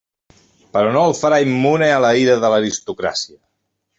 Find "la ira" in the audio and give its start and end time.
2.07-2.39